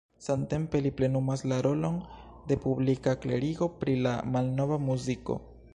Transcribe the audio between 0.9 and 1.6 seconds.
plenumas la